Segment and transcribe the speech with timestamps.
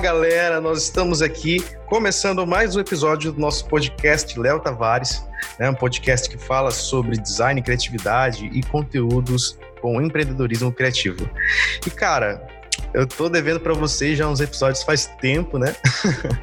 [0.00, 5.22] galera, nós estamos aqui começando mais um episódio do nosso podcast Léo Tavares,
[5.58, 11.28] né, um podcast que fala sobre design, criatividade e conteúdos com empreendedorismo criativo.
[11.86, 12.42] E cara,
[12.94, 15.76] eu tô devendo para vocês já uns episódios faz tempo, né?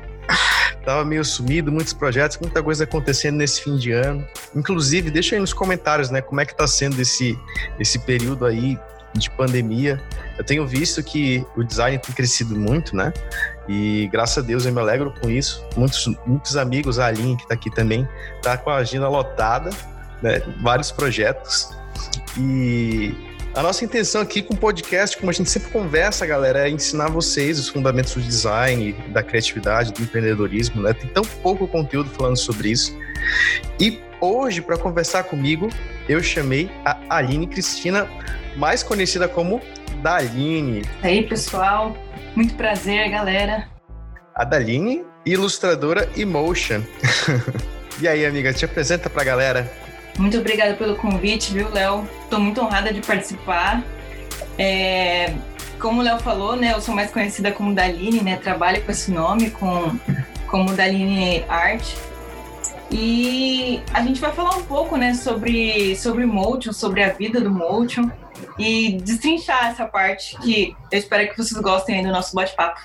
[0.86, 4.24] Tava meio sumido, muitos projetos, muita coisa acontecendo nesse fim de ano.
[4.56, 7.36] Inclusive, deixa aí nos comentários, né, como é que tá sendo esse,
[7.80, 8.78] esse período aí
[9.16, 10.00] de pandemia.
[10.38, 13.12] Eu tenho visto que o design tem crescido muito, né?
[13.68, 15.66] E graças a Deus eu me alegro com isso.
[15.76, 18.08] Muitos, muitos amigos, a Aline, que está aqui também,
[18.42, 19.72] tá com a agenda lotada,
[20.22, 20.42] né?
[20.62, 21.70] Vários projetos.
[22.38, 23.14] E
[23.56, 27.10] a nossa intenção aqui com o podcast, como a gente sempre conversa, galera, é ensinar
[27.10, 30.94] vocês os fundamentos do design, da criatividade, do empreendedorismo, né?
[30.94, 32.96] Tem tão pouco conteúdo falando sobre isso.
[33.80, 35.70] E hoje, para conversar comigo,
[36.08, 38.08] eu chamei a Aline Cristina,
[38.56, 39.60] mais conhecida como
[40.08, 40.84] Daline.
[41.04, 41.94] E aí, pessoal.
[42.34, 43.68] Muito prazer, galera.
[44.34, 46.82] A Daline, ilustradora Emotion.
[48.00, 49.70] e aí, amiga, te apresenta pra galera.
[50.18, 52.08] Muito obrigada pelo convite, viu, Léo?
[52.24, 53.84] Estou muito honrada de participar.
[54.58, 55.34] É,
[55.78, 58.38] como o Léo falou, né, eu sou mais conhecida como Daline, né?
[58.38, 60.00] Trabalho com esse nome, com,
[60.48, 61.86] como Daline Art.
[62.90, 67.52] E a gente vai falar um pouco, né, sobre, sobre Motion, sobre a vida do
[67.52, 68.10] Motion
[68.58, 72.82] e destrinchar essa parte que eu espero que vocês gostem aí do nosso bate-papo.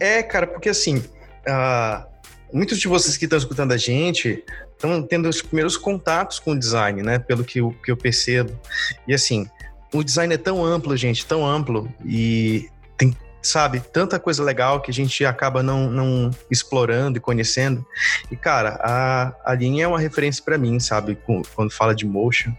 [0.00, 2.06] É, cara, porque assim, uh,
[2.52, 6.58] muitos de vocês que estão escutando a gente estão tendo os primeiros contatos com o
[6.58, 7.18] design, né?
[7.18, 8.58] Pelo que eu, que eu percebo.
[9.06, 9.48] E assim,
[9.92, 14.90] o design é tão amplo, gente, tão amplo e tem, sabe, tanta coisa legal que
[14.90, 17.84] a gente acaba não, não explorando e conhecendo.
[18.30, 21.18] E cara, a, a linha é uma referência para mim, sabe,
[21.54, 22.52] quando fala de motion.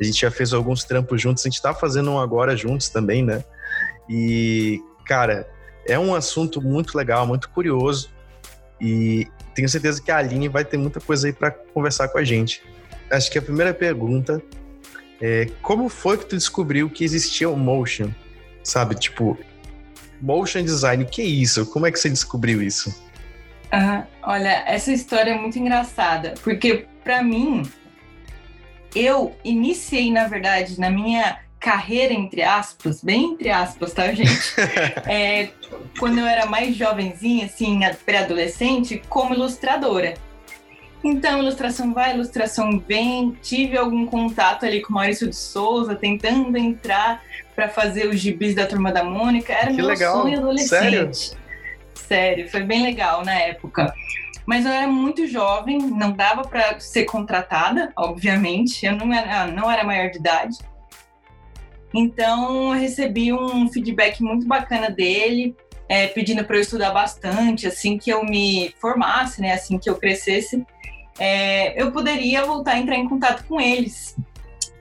[0.00, 3.22] A gente já fez alguns trampos juntos, a gente tá fazendo um agora juntos também,
[3.22, 3.44] né?
[4.08, 5.48] E, cara,
[5.86, 8.10] é um assunto muito legal, muito curioso.
[8.80, 12.24] E tenho certeza que a Aline vai ter muita coisa aí para conversar com a
[12.24, 12.62] gente.
[13.10, 14.42] Acho que a primeira pergunta
[15.20, 18.10] é como foi que tu descobriu que existia o motion?
[18.62, 19.38] Sabe, tipo,
[20.20, 21.66] motion design, que é isso?
[21.66, 22.90] Como é que você descobriu isso?
[23.72, 27.62] Uh, olha, essa história é muito engraçada, porque para mim
[28.94, 34.54] eu iniciei, na verdade, na minha carreira, entre aspas, bem entre aspas, tá, gente?
[35.08, 35.48] é,
[35.98, 40.14] quando eu era mais jovenzinha, assim, pré-adolescente, como ilustradora.
[41.02, 43.36] Então, ilustração vai, ilustração vem.
[43.42, 47.22] Tive algum contato ali com o Maurício de Souza, tentando entrar
[47.54, 49.52] para fazer os gibis da Turma da Mônica.
[49.52, 50.22] Era que meu legal.
[50.22, 50.68] sonho adolescente.
[50.68, 51.10] Sério?
[51.94, 53.94] Sério, foi bem legal na época.
[54.46, 58.84] Mas eu era muito jovem, não dava para ser contratada, obviamente.
[58.84, 60.58] Eu não era, não era maior de idade.
[61.94, 65.56] Então, eu recebi um feedback muito bacana dele,
[65.88, 69.96] é, pedindo para eu estudar bastante, assim que eu me formasse, né, assim que eu
[69.96, 70.66] crescesse,
[71.18, 74.16] é, eu poderia voltar a entrar em contato com eles.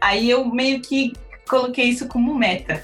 [0.01, 1.13] Aí eu meio que
[1.47, 2.83] coloquei isso como meta.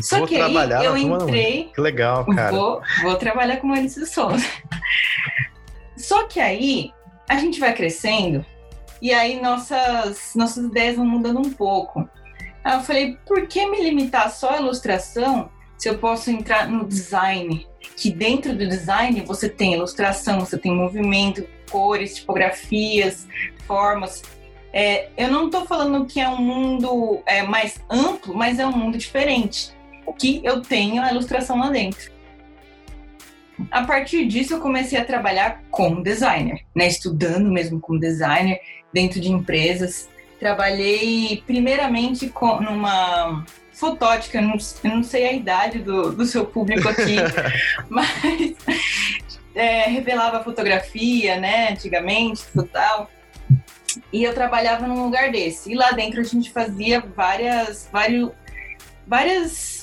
[0.00, 0.54] Só vou que aí
[0.84, 1.70] eu entrei.
[1.74, 2.50] Que legal, cara.
[2.50, 4.44] Vou, vou trabalhar com Maurício Souza.
[5.96, 6.92] Só que aí
[7.28, 8.44] a gente vai crescendo
[9.00, 12.08] e aí nossas, nossas ideias vão mudando um pouco.
[12.64, 16.86] Aí eu falei, por que me limitar só à ilustração se eu posso entrar no
[16.86, 17.66] design?
[17.96, 23.26] Que dentro do design você tem ilustração, você tem movimento, cores, tipografias,
[23.66, 24.22] formas.
[24.72, 28.76] É, eu não estou falando que é um mundo é, mais amplo, mas é um
[28.76, 29.72] mundo diferente.
[30.18, 32.12] Que eu tenho a ilustração lá dentro.
[33.70, 36.86] A partir disso, eu comecei a trabalhar como designer, né?
[36.86, 38.60] Estudando mesmo como designer
[38.92, 40.08] dentro de empresas.
[40.38, 46.44] Trabalhei primeiramente com, numa fotótica, eu não, eu não sei a idade do, do seu
[46.44, 47.16] público aqui,
[47.88, 48.54] mas
[49.54, 51.70] é, revelava fotografia, né?
[51.70, 53.10] Antigamente, tal.
[54.12, 55.72] E eu trabalhava num lugar desse.
[55.72, 58.30] E lá dentro a gente fazia várias, várias,
[59.06, 59.81] várias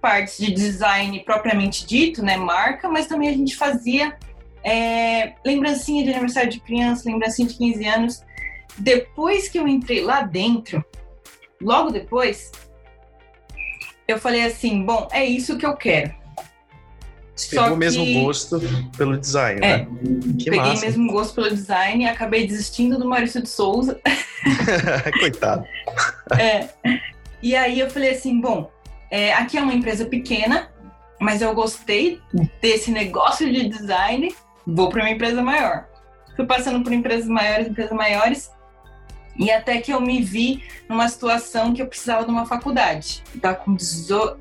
[0.00, 4.16] partes de design propriamente dito, né, marca, mas também a gente fazia
[4.64, 8.22] é, lembrancinha de aniversário de criança, lembrancinha de 15 anos.
[8.76, 10.84] Depois que eu entrei lá dentro,
[11.60, 12.52] logo depois,
[14.06, 16.16] eu falei assim, bom, é isso que eu quero.
[17.50, 18.60] Pegou o mesmo gosto
[18.96, 19.88] pelo design, é, né?
[20.38, 24.00] Que peguei o mesmo gosto pelo design e acabei desistindo do Maurício de Souza.
[25.20, 25.64] Coitado.
[26.36, 26.68] É.
[27.40, 28.68] E aí eu falei assim, bom,
[29.10, 30.70] é, aqui é uma empresa pequena,
[31.20, 32.20] mas eu gostei
[32.60, 34.34] desse negócio de design,
[34.66, 35.86] vou para uma empresa maior.
[36.36, 38.50] Fui passando por empresas maiores, empresas maiores,
[39.36, 43.22] e até que eu me vi numa situação que eu precisava de uma faculdade.
[43.34, 44.38] Eu tava com 18,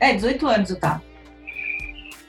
[0.00, 1.02] é, 18 anos eu tava.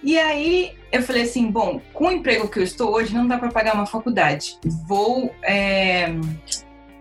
[0.03, 3.37] E aí eu falei assim, bom, com o emprego que eu estou hoje, não dá
[3.37, 4.57] para pagar uma faculdade.
[4.87, 6.07] Vou, é,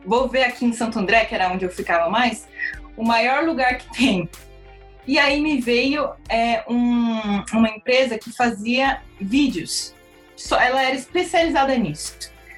[0.04, 2.46] vou ver aqui em Santo André, que era onde eu ficava mais,
[2.96, 4.28] o maior lugar que tem.
[5.06, 9.94] E aí me veio é, um, uma empresa que fazia vídeos.
[10.36, 12.16] Só, ela era especializada nisso.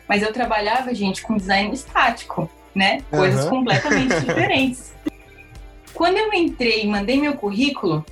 [0.08, 3.02] Mas eu trabalhava, gente, com design estático, né?
[3.10, 3.50] Coisas uhum.
[3.50, 4.92] completamente diferentes.
[5.94, 8.04] Quando eu entrei e mandei meu currículo,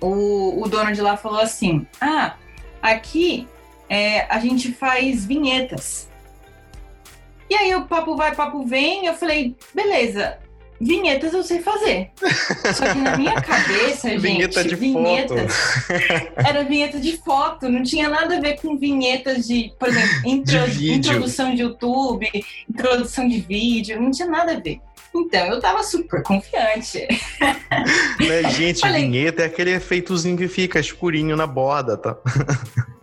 [0.00, 2.36] o, o dono de lá falou assim: Ah,
[2.80, 3.48] aqui
[3.88, 6.08] é, a gente faz vinhetas.
[7.50, 10.38] E aí o papo vai, papo vem, eu falei, beleza,
[10.80, 12.10] vinhetas eu sei fazer.
[12.74, 16.32] Só que na minha cabeça, gente, vinheta de vinhetas foto.
[16.48, 20.70] era vinheta de foto, não tinha nada a ver com vinhetas de, por exemplo, intro,
[20.70, 22.26] de introdução de YouTube,
[22.68, 24.80] introdução de vídeo, não tinha nada a ver.
[25.12, 27.06] Então, eu tava super confiante.
[28.20, 32.16] Né, gente, Falei, vinheta é aquele efeitozinho que fica escurinho na borda, tá?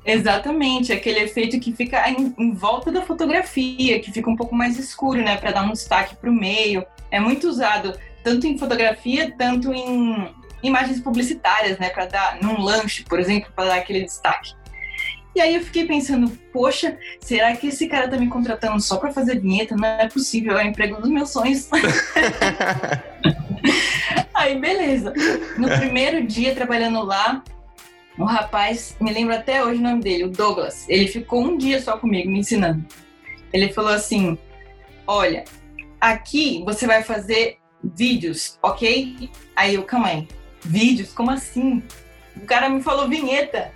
[0.06, 4.80] Exatamente, aquele efeito que fica em, em, volta da fotografia, que fica um pouco mais
[4.80, 6.86] escuro, né, para dar um destaque para o meio.
[7.12, 13.04] É muito usado tanto em fotografia, tanto em imagens publicitárias, né, para dar num lanche,
[13.04, 14.54] por exemplo, para dar aquele destaque.
[15.36, 19.14] E aí eu fiquei pensando, poxa, será que esse cara tá me contratando só para
[19.14, 19.76] fazer vinheta?
[19.76, 21.70] Não é possível, é o emprego dos meus sonhos.
[24.34, 25.14] aí beleza.
[25.58, 27.44] No primeiro dia trabalhando lá,
[28.18, 30.90] um rapaz, me lembro até hoje o nome dele, o Douglas.
[30.90, 32.84] Ele ficou um dia só comigo me ensinando.
[33.54, 34.36] Ele falou assim:
[35.06, 35.44] Olha,
[36.00, 39.30] aqui você vai fazer vídeos, ok?
[39.56, 40.28] Aí eu, calma aí,
[40.64, 41.14] vídeos?
[41.14, 41.84] Como assim?
[42.36, 43.72] O cara me falou vinheta.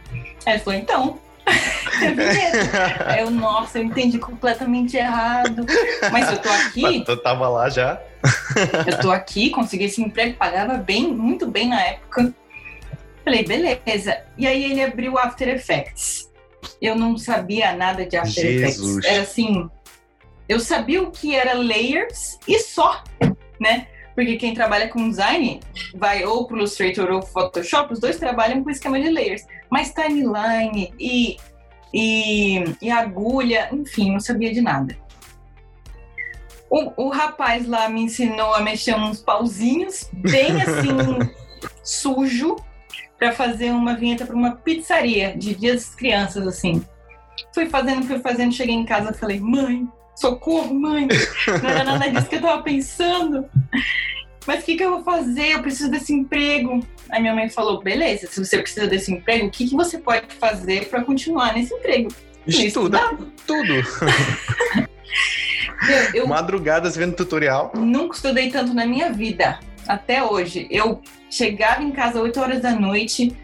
[0.46, 1.20] Aí ele falou: Então,
[3.06, 5.66] Aí eu, nossa, eu entendi completamente errado.
[6.12, 6.82] Mas eu tô aqui.
[6.82, 8.02] Mas tu tava lá já.
[8.88, 12.34] eu tô aqui, consegui esse emprego, pagava bem, muito bem na época.
[13.24, 14.18] Falei, beleza.
[14.38, 16.30] E aí ele abriu o After Effects.
[16.82, 18.98] Eu não sabia nada de After Jesus.
[18.98, 19.06] Effects.
[19.06, 19.70] Era assim,
[20.52, 23.02] eu sabia o que era layers e só,
[23.58, 23.88] né?
[24.14, 25.62] Porque quem trabalha com design
[25.96, 29.46] vai ou pro Illustrator ou Photoshop, os dois trabalham com esquema de layers.
[29.70, 31.38] Mas timeline e,
[31.94, 34.98] e, e agulha, enfim, não sabia de nada.
[36.70, 41.32] O, o rapaz lá me ensinou a mexer uns pauzinhos, bem assim,
[41.82, 42.58] sujo,
[43.18, 46.86] para fazer uma vinheta para uma pizzaria de Dia das Crianças, assim.
[47.54, 49.88] Fui fazendo, fui fazendo, cheguei em casa falei, mãe,
[50.22, 51.08] socorro, mãe,
[51.62, 53.46] não era nada disso que eu tava pensando.
[54.46, 55.54] Mas o que, que eu vou fazer?
[55.54, 56.80] Eu preciso desse emprego.
[57.10, 60.28] Aí minha mãe falou: beleza, se você precisa desse emprego, o que, que você pode
[60.40, 62.10] fazer para continuar nesse emprego?
[62.48, 63.00] Estuda
[63.46, 63.74] tudo.
[66.14, 67.72] eu, eu Madrugadas vendo tutorial.
[67.76, 70.68] Nunca estudei tanto na minha vida, até hoje.
[70.72, 73.36] Eu chegava em casa 8 horas da noite,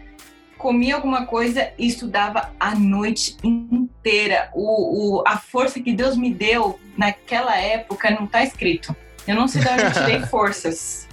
[0.58, 4.50] comia alguma coisa e estudava a noite inteira.
[4.52, 8.94] O, o, a força que Deus me deu naquela época não está escrito.
[9.26, 11.08] Eu não sei de onde eu tirei forças.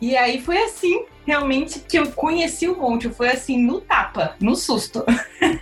[0.00, 3.08] E aí foi assim, realmente, que eu conheci o monte.
[3.10, 5.04] Foi assim, no tapa, no susto.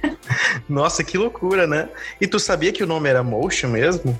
[0.69, 1.89] Nossa, que loucura, né?
[2.21, 4.19] E tu sabia que o nome era Motion mesmo?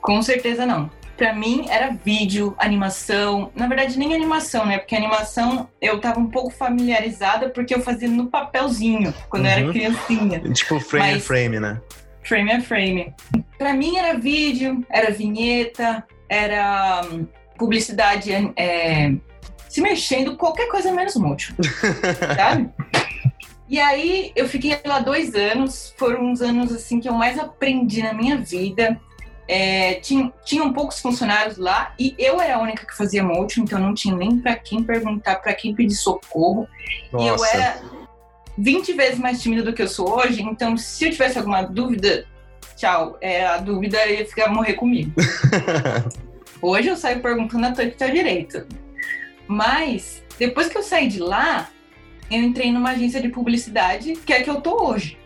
[0.00, 3.50] Com certeza não para mim era vídeo, animação.
[3.54, 4.78] Na verdade, nem animação, né?
[4.78, 9.50] Porque animação eu tava um pouco familiarizada porque eu fazia no papelzinho quando uhum.
[9.50, 9.72] eu era uhum.
[9.72, 10.40] criancinha.
[10.52, 11.80] Tipo frame Mas, a frame, né?
[12.22, 13.14] Frame a frame.
[13.58, 19.12] Para mim era vídeo, era vinheta, era hum, publicidade é,
[19.68, 21.64] se mexendo, qualquer coisa menos múltiplo,
[22.36, 22.70] sabe?
[23.68, 28.02] E aí eu fiquei lá dois anos, foram uns anos assim que eu mais aprendi
[28.02, 29.00] na minha vida.
[29.46, 33.78] É, tinha, tinham poucos funcionários lá e eu era a única que fazia motion, então
[33.78, 36.66] não tinha nem para quem perguntar, para quem pedir socorro.
[37.12, 37.24] Nossa.
[37.24, 37.82] E eu era
[38.56, 42.26] 20 vezes mais tímida do que eu sou hoje, então se eu tivesse alguma dúvida,
[42.76, 45.12] tchau, é, a dúvida ia ficar morrer comigo.
[46.62, 48.66] hoje eu saio perguntando a tua que tá direito.
[49.46, 51.68] Mas depois que eu saí de lá,
[52.30, 55.18] eu entrei numa agência de publicidade, que é a que eu tô hoje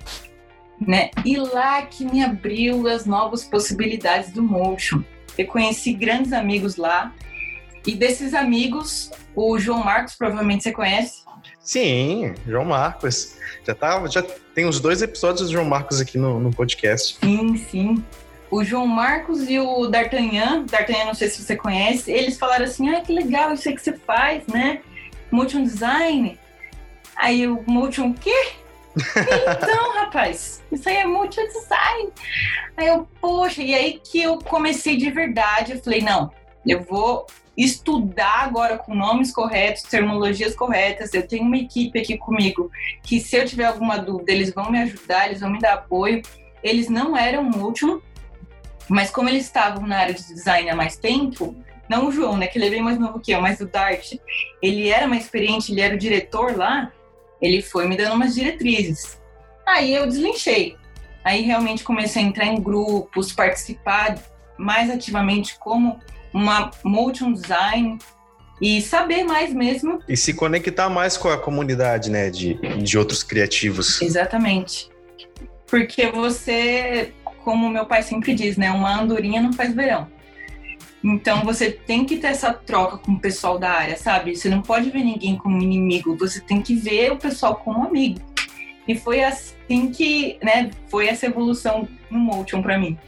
[0.80, 1.10] né?
[1.24, 5.02] E lá que me abriu as novas possibilidades do motion.
[5.36, 7.12] Eu conheci grandes amigos lá.
[7.86, 11.22] E desses amigos, o João Marcos, provavelmente você conhece.
[11.60, 13.36] Sim, João Marcos.
[13.66, 14.22] Já, tá, já
[14.54, 17.18] tem uns dois episódios do João Marcos aqui no, no podcast.
[17.20, 18.04] Sim, sim.
[18.50, 22.88] O João Marcos e o D'Artagnan, D'Artagnan não sei se você conhece, eles falaram assim,
[22.88, 24.80] ah, que legal isso aí que você faz, né?
[25.30, 26.38] Motion design.
[27.14, 28.52] Aí o motion o quê?
[28.98, 32.10] Então, rapaz, isso aí é multi-design.
[32.76, 36.30] Aí eu, poxa, e aí que eu comecei de verdade, eu falei, não,
[36.66, 37.26] eu vou
[37.56, 41.12] estudar agora com nomes corretos, terminologias corretas.
[41.12, 42.70] Eu tenho uma equipe aqui comigo
[43.02, 46.22] que, se eu tiver alguma dúvida, eles vão me ajudar, eles vão me dar apoio.
[46.62, 48.02] Eles não eram último,
[48.88, 51.54] mas como eles estavam na área de design há mais tempo,
[51.88, 54.14] não o João, né, que ele é bem mais novo que eu, mas o Dart,
[54.62, 56.92] ele era mais experiente, ele era o diretor lá,
[57.40, 59.18] ele foi me dando umas diretrizes.
[59.66, 60.76] Aí eu deslinchei.
[61.24, 64.18] Aí realmente comecei a entrar em grupos, participar
[64.56, 66.00] mais ativamente como
[66.32, 67.98] uma motion design
[68.60, 70.00] e saber mais mesmo.
[70.08, 74.00] E se conectar mais com a comunidade, né, de, de outros criativos.
[74.02, 74.90] Exatamente.
[75.66, 77.12] Porque você,
[77.44, 80.08] como meu pai sempre diz, né, uma andorinha não faz verão.
[81.02, 84.34] Então você tem que ter essa troca com o pessoal da área, sabe?
[84.34, 88.20] Você não pode ver ninguém como inimigo, você tem que ver o pessoal como amigo.
[88.86, 92.98] E foi assim que, né, foi essa evolução no Motion para mim.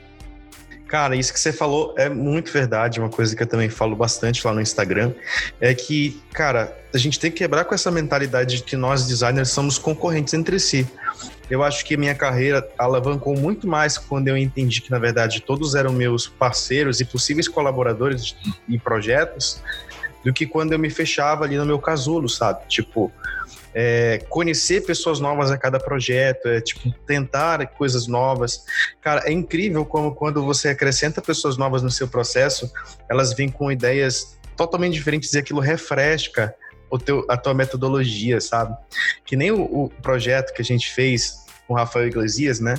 [0.86, 2.98] Cara, isso que você falou é muito verdade.
[2.98, 5.12] Uma coisa que eu também falo bastante lá no Instagram
[5.60, 9.50] é que, cara, a gente tem que quebrar com essa mentalidade de que nós designers
[9.50, 10.84] somos concorrentes entre si.
[11.50, 15.74] Eu acho que minha carreira alavancou muito mais quando eu entendi que, na verdade, todos
[15.74, 18.36] eram meus parceiros e possíveis colaboradores
[18.68, 19.60] em projetos,
[20.24, 22.66] do que quando eu me fechava ali no meu casulo, sabe?
[22.68, 23.10] Tipo,
[23.74, 28.64] é, conhecer pessoas novas a cada projeto, é, tipo, tentar coisas novas.
[29.00, 32.70] Cara, é incrível como quando você acrescenta pessoas novas no seu processo,
[33.08, 36.54] elas vêm com ideias totalmente diferentes e aquilo refresca
[36.90, 38.76] o teu, a tua metodologia, sabe?
[39.24, 42.74] Que nem o, o projeto que a gente fez com o Rafael Iglesias, né?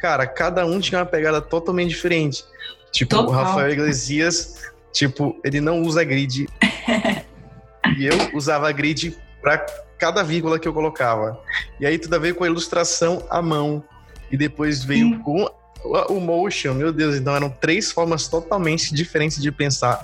[0.00, 2.44] Cara, cada um tinha uma pegada totalmente diferente.
[2.92, 3.28] Tipo, Total.
[3.28, 4.62] o Rafael Iglesias,
[4.92, 6.46] tipo, ele não usa grid.
[7.98, 9.66] e eu usava grid para
[9.98, 11.40] cada vírgula que eu colocava.
[11.80, 13.82] E aí tudo veio com a ilustração à mão.
[14.30, 15.22] E depois veio hum.
[15.22, 15.50] com
[16.08, 20.00] o motion, meu Deus, então eram três formas totalmente diferentes de pensar,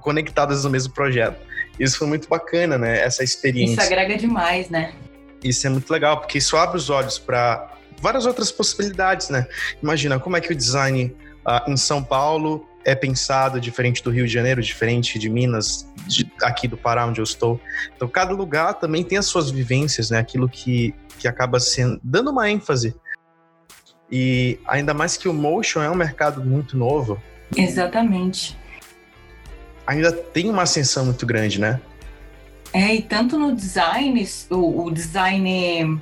[0.00, 1.38] conectadas no mesmo projeto.
[1.80, 3.00] Isso foi muito bacana, né?
[3.00, 3.72] Essa experiência.
[3.72, 4.92] Isso agrega demais, né?
[5.42, 9.46] Isso é muito legal, porque isso abre os olhos para várias outras possibilidades, né?
[9.82, 14.26] Imagina como é que o design uh, em São Paulo é pensado diferente do Rio
[14.26, 17.58] de Janeiro, diferente de Minas, de, aqui do Pará, onde eu estou.
[17.96, 20.18] Então, cada lugar também tem as suas vivências, né?
[20.18, 22.94] Aquilo que, que acaba sendo, dando uma ênfase.
[24.12, 27.22] E ainda mais que o motion é um mercado muito novo.
[27.56, 28.59] Exatamente.
[29.86, 31.80] Ainda tem uma ascensão muito grande, né?
[32.72, 36.00] É, e tanto no design, o, o design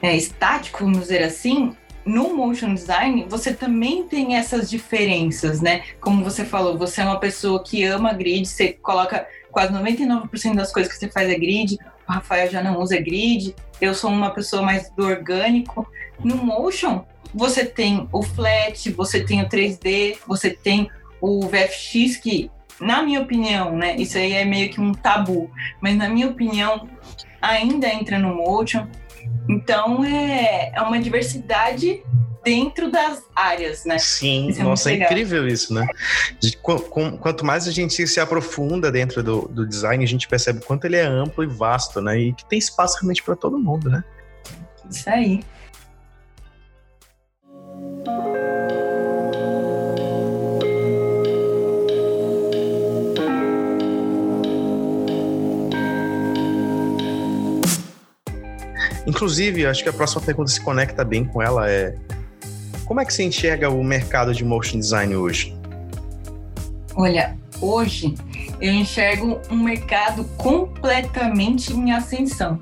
[0.00, 5.82] é, estático, vamos dizer assim, no motion design, você também tem essas diferenças, né?
[6.00, 10.72] Como você falou, você é uma pessoa que ama grid, você coloca quase 99% das
[10.72, 11.76] coisas que você faz é grid,
[12.08, 15.86] o Rafael já não usa grid, eu sou uma pessoa mais do orgânico.
[16.22, 17.04] No motion,
[17.34, 20.90] você tem o flat, você tem o 3D, você tem
[21.20, 23.96] o VFX, que, na minha opinião, né?
[23.96, 26.88] Isso aí é meio que um tabu, mas na minha opinião,
[27.40, 28.86] ainda entra no motion.
[29.48, 32.02] Então é, é uma diversidade
[32.42, 33.98] dentro das áreas, né?
[33.98, 35.86] Sim, é nossa, é incrível isso, né?
[36.38, 40.26] De, com, com, quanto mais a gente se aprofunda dentro do, do design, a gente
[40.26, 42.18] percebe o quanto ele é amplo e vasto, né?
[42.18, 44.02] E que tem espaço realmente para todo mundo, né?
[44.90, 45.44] Isso aí.
[59.10, 61.96] Inclusive, acho que a próxima pergunta se conecta bem com ela é
[62.84, 65.56] como é que você enxerga o mercado de motion design hoje?
[66.94, 68.14] Olha, hoje
[68.60, 72.60] eu enxergo um mercado completamente em ascensão.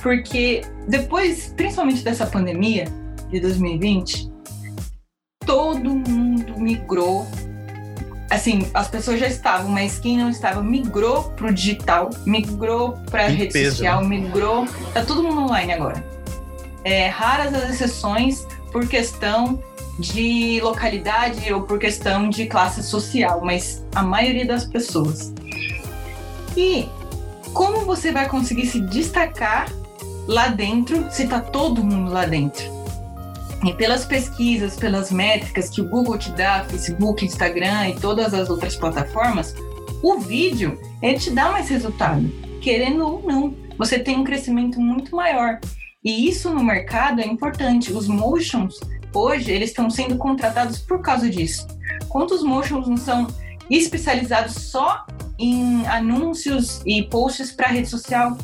[0.00, 2.84] Porque depois, principalmente dessa pandemia
[3.28, 4.30] de 2020,
[5.44, 7.26] todo mundo migrou
[8.34, 13.32] assim, as pessoas já estavam, mas quem não estava migrou pro digital, migrou pra que
[13.32, 14.08] rede peso, social, né?
[14.08, 14.66] migrou.
[14.94, 16.04] Tá todo mundo online agora.
[16.84, 19.62] É, raras as exceções por questão
[19.98, 25.32] de localidade ou por questão de classe social, mas a maioria das pessoas.
[26.56, 26.88] E
[27.52, 29.70] como você vai conseguir se destacar
[30.26, 32.71] lá dentro se tá todo mundo lá dentro?
[33.64, 38.50] E pelas pesquisas, pelas métricas que o Google te dá, Facebook, Instagram e todas as
[38.50, 39.54] outras plataformas,
[40.02, 42.28] o vídeo ele te dá mais resultado,
[42.60, 43.54] querendo ou não.
[43.78, 45.60] Você tem um crescimento muito maior.
[46.04, 47.92] E isso no mercado é importante.
[47.92, 48.80] Os motions,
[49.14, 51.66] hoje, eles estão sendo contratados por causa disso.
[52.08, 53.28] Quantos motions não são
[53.70, 55.06] especializados só
[55.38, 58.36] em anúncios e posts para rede social?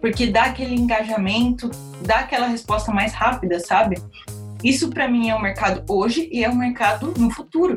[0.00, 4.00] Porque dá aquele engajamento, dá aquela resposta mais rápida, sabe?
[4.62, 7.76] Isso para mim é um mercado hoje e é um mercado no futuro.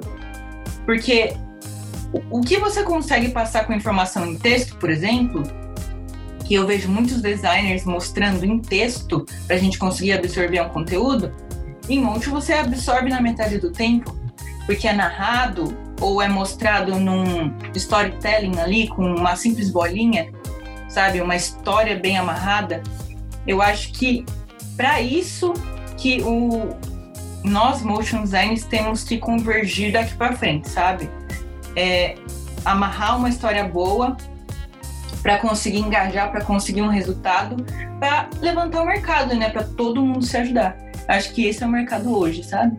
[0.86, 1.36] Porque
[2.30, 5.44] o que você consegue passar com informação em texto, por exemplo,
[6.46, 11.34] que eu vejo muitos designers mostrando em texto para a gente conseguir absorver um conteúdo,
[11.90, 14.16] em Monte você absorve na metade do tempo,
[14.66, 20.32] porque é narrado ou é mostrado num storytelling ali com uma simples bolinha,
[20.88, 22.82] sabe, uma história bem amarrada.
[23.48, 24.26] Eu acho que
[24.76, 25.54] para isso
[25.98, 26.76] que o
[27.44, 31.10] nós motion designers temos que convergir daqui para frente, sabe?
[31.76, 32.16] É,
[32.64, 34.18] amarrar uma história boa
[35.22, 37.64] para conseguir engajar, para conseguir um resultado,
[38.00, 39.50] para levantar o mercado, né?
[39.50, 40.76] Para todo mundo se ajudar.
[41.08, 42.78] Acho que esse é o mercado hoje, sabe?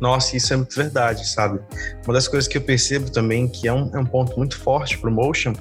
[0.00, 1.60] Nossa, isso é muito verdade, sabe?
[2.04, 4.98] Uma das coisas que eu percebo também que é um, é um ponto muito forte
[4.98, 5.54] para o motion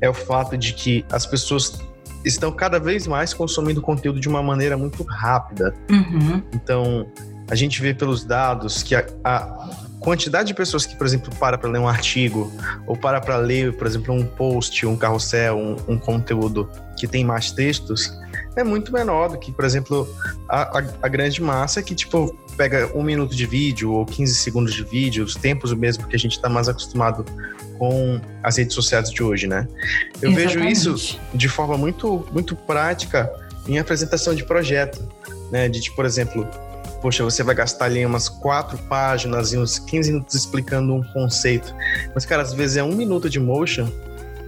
[0.00, 1.78] é o fato de que as pessoas
[2.24, 5.74] estão cada vez mais consumindo conteúdo de uma maneira muito rápida.
[5.90, 6.42] Uhum.
[6.52, 7.06] Então,
[7.50, 11.58] a gente vê pelos dados que a, a quantidade de pessoas que, por exemplo, para
[11.58, 12.50] para ler um artigo
[12.86, 17.24] ou para para ler, por exemplo, um post, um carrossel, um, um, conteúdo que tem
[17.24, 18.12] mais textos,
[18.56, 20.08] é muito menor do que, por exemplo,
[20.48, 24.74] a, a, a, grande massa que, tipo, pega um minuto de vídeo ou 15 segundos
[24.74, 27.24] de vídeo, os tempos mesmo que a gente está mais acostumado
[27.80, 29.66] com as redes sociais de hoje, né?
[30.20, 30.58] Eu Exatamente.
[30.58, 33.32] vejo isso de forma muito, muito prática
[33.66, 35.02] em apresentação de projeto,
[35.50, 35.66] né?
[35.66, 36.46] De, tipo, por exemplo,
[37.00, 41.74] poxa, você vai gastar ali umas quatro páginas e uns 15 minutos explicando um conceito.
[42.14, 43.90] Mas, cara, às vezes é um minuto de motion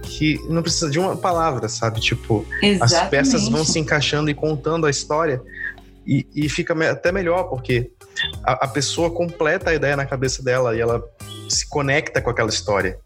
[0.03, 1.99] que não precisa de uma palavra, sabe?
[1.99, 2.83] Tipo, Exatamente.
[2.83, 5.41] as peças vão se encaixando e contando a história
[6.05, 7.89] e, e fica até melhor, porque
[8.43, 11.03] a, a pessoa completa a ideia na cabeça dela e ela
[11.49, 12.99] se conecta com aquela história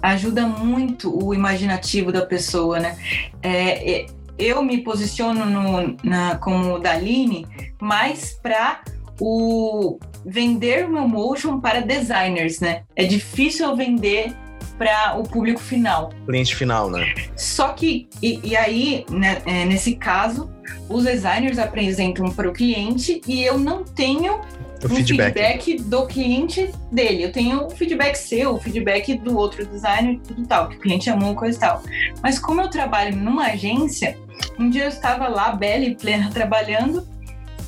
[0.00, 2.96] ajuda muito o imaginativo da pessoa, né?
[3.42, 4.06] É, é
[4.38, 7.46] eu me posiciono no, na, como Daline
[7.80, 8.80] mais para
[9.20, 12.82] o vender o meu motion para designers, né?
[12.96, 14.34] É difícil eu vender
[14.78, 16.10] para o público final.
[16.26, 17.14] Cliente final, né?
[17.36, 20.50] Só que, e, e aí, né, é, nesse caso,
[20.88, 24.40] os designers apresentam para o cliente e eu não tenho
[24.82, 25.62] o um feedback.
[25.62, 25.82] feedback.
[25.82, 27.24] do cliente dele.
[27.24, 31.08] Eu tenho o feedback seu, o feedback do outro designer, tudo tal, que o cliente
[31.08, 31.82] amou, coisa e tal.
[32.22, 34.18] Mas como eu trabalho numa agência,
[34.58, 37.06] um dia eu estava lá, bela e plena, trabalhando,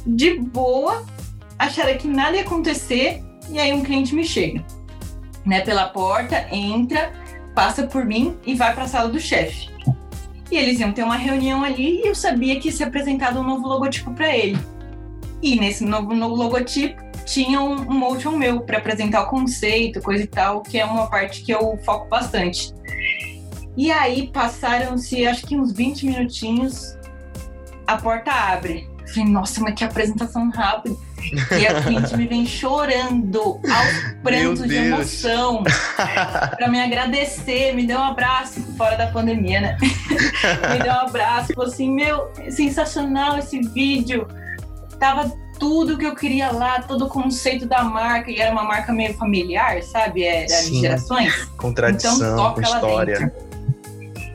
[0.07, 1.05] de boa,
[1.59, 4.65] achando que nada ia acontecer, e aí um cliente me chega,
[5.45, 7.13] né, pela porta, entra,
[7.55, 9.73] passa por mim e vai para a sala do chefe.
[10.51, 13.45] E eles iam ter uma reunião ali e eu sabia que ia ser apresentado um
[13.45, 14.59] novo logotipo para ele.
[15.43, 20.23] E nesse novo, novo logotipo tinha um, um motion meu para apresentar o conceito, coisa
[20.23, 22.75] e tal, que é uma parte que eu foco bastante.
[23.77, 26.97] E aí passaram-se acho que uns 20 minutinhos,
[27.87, 28.89] a porta abre.
[29.01, 30.97] Eu falei, nossa, mas que apresentação rápida.
[31.59, 35.65] E a cliente me vem chorando, aos prantos de emoção,
[36.57, 39.79] para me agradecer, me deu um abraço, fora da pandemia, né?
[39.81, 44.29] me deu um abraço, falou assim: Meu, sensacional esse vídeo,
[44.99, 45.33] tava
[45.65, 49.15] tudo que eu queria lá, todo o conceito da marca, e era uma marca meio
[49.15, 50.23] familiar, sabe?
[50.23, 51.45] Era Sim, de gerações.
[51.57, 53.33] Com tradição, então, toca com história.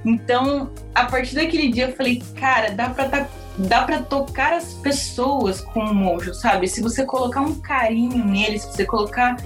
[0.04, 3.28] Então, a partir daquele dia eu falei, cara, dá pra tá
[3.60, 6.68] dá para tocar as pessoas com o mojo, sabe?
[6.68, 9.38] Se você colocar um carinho neles, se você colocar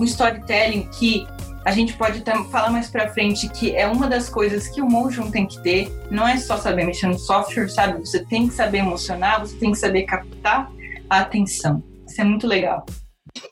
[0.00, 1.24] um storytelling que
[1.64, 4.90] a gente pode até falar mais para frente que é uma das coisas que o
[4.90, 8.00] motion tem que ter, não é só saber mexer no software, sabe?
[8.00, 10.72] Você tem que saber emocionar, você tem que saber captar
[11.08, 11.82] atenção.
[12.06, 12.84] Isso é muito legal.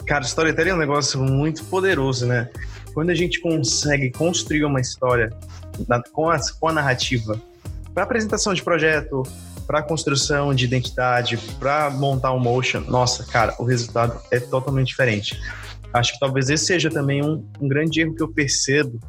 [0.06, 2.48] Cara, storytelling é um negócio muito poderoso, né?
[2.94, 5.30] Quando a gente consegue construir uma história
[6.12, 7.40] com a, com a narrativa
[7.92, 9.22] para apresentação de projeto,
[9.66, 15.38] para construção de identidade, para montar um motion, nossa, cara, o resultado é totalmente diferente.
[15.92, 19.00] Acho que talvez esse seja também um, um grande erro que eu percebo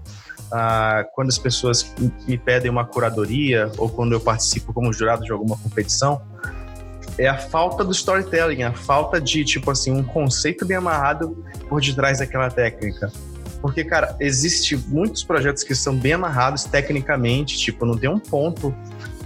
[0.51, 1.93] ah, quando as pessoas
[2.27, 6.21] me pedem uma curadoria ou quando eu participo como jurado de alguma competição,
[7.17, 11.81] é a falta do storytelling, a falta de, tipo assim, um conceito bem amarrado por
[11.81, 13.11] detrás daquela técnica.
[13.61, 18.73] Porque, cara, existe muitos projetos que são bem amarrados tecnicamente, tipo, não tem um ponto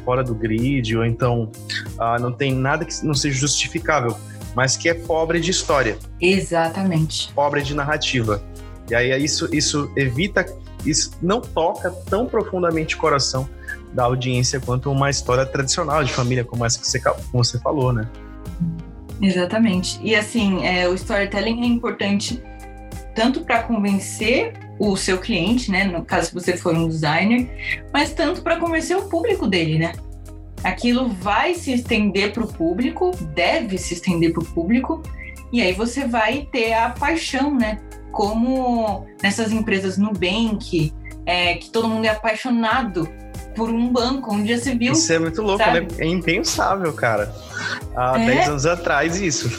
[0.05, 1.51] fora do grid, ou então
[1.99, 4.17] ah, não tem nada que não seja justificável,
[4.55, 5.97] mas que é pobre de história.
[6.19, 7.31] Exatamente.
[7.33, 8.41] Pobre de narrativa.
[8.89, 10.45] E aí isso, isso evita,
[10.85, 13.47] isso não toca tão profundamente o coração
[13.93, 17.91] da audiência quanto uma história tradicional de família, como essa que você, como você falou,
[17.91, 18.07] né?
[19.21, 19.99] Exatamente.
[20.03, 22.41] E assim, é, o storytelling é importante
[23.13, 27.47] tanto para convencer o seu cliente, né, no caso se você for um designer,
[27.93, 29.91] mas tanto para convencer o público dele, né?
[30.63, 35.03] Aquilo vai se estender para o público, deve se estender para o público,
[35.51, 37.79] e aí você vai ter a paixão, né,
[38.11, 40.91] como nessas empresas Nubank,
[41.25, 43.07] é, que todo mundo é apaixonado
[43.55, 44.93] por um banco, onde já se viu.
[44.93, 45.87] Isso é muito louco, né?
[45.97, 47.33] É impensável, cara.
[47.95, 48.25] Há é.
[48.25, 49.49] 10 anos atrás, isso.